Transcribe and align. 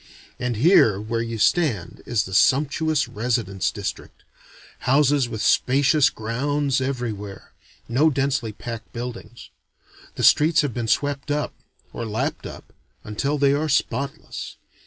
And 0.39 0.55
here 0.55 0.99
where 0.99 1.21
you 1.21 1.37
stand 1.37 2.01
is 2.07 2.23
the 2.23 2.33
sumptuous 2.33 3.07
residence 3.07 3.69
district. 3.69 4.23
Houses 4.89 5.29
with 5.29 5.43
spacious 5.43 6.09
grounds 6.09 6.81
everywhere: 6.81 7.51
no 7.87 8.09
densely 8.09 8.51
packed 8.51 8.91
buildings. 8.93 9.51
The 10.15 10.23
streets 10.23 10.61
have 10.61 10.73
been 10.73 10.87
swept 10.87 11.29
up 11.29 11.53
or 11.93 12.03
lapped 12.07 12.47
up 12.47 12.73
until 13.03 13.37
they 13.37 13.53
are 13.53 13.69
spotless. 13.69 14.57